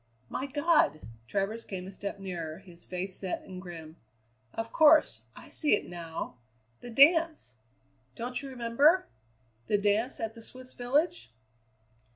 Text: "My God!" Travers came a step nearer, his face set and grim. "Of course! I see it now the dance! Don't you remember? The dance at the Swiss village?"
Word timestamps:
"My 0.29 0.47
God!" 0.47 1.01
Travers 1.27 1.63
came 1.63 1.85
a 1.85 1.91
step 1.91 2.17
nearer, 2.19 2.57
his 2.57 2.85
face 2.85 3.15
set 3.17 3.43
and 3.43 3.61
grim. 3.61 3.97
"Of 4.51 4.73
course! 4.73 5.25
I 5.35 5.47
see 5.47 5.75
it 5.75 5.87
now 5.87 6.37
the 6.79 6.89
dance! 6.89 7.57
Don't 8.15 8.41
you 8.41 8.49
remember? 8.49 9.05
The 9.67 9.77
dance 9.77 10.19
at 10.19 10.33
the 10.33 10.41
Swiss 10.41 10.73
village?" 10.73 11.31